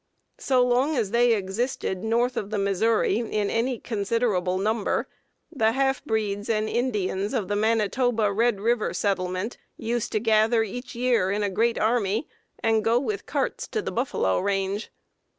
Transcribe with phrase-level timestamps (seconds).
[0.39, 5.07] So long as they existed north of the Missouri in any considerable number,
[5.51, 10.95] the half breeds and Indians of the Manitoba Red River settlement used to gather each
[10.95, 12.27] year in a great army,
[12.63, 14.89] and go with carts to the buffalo range.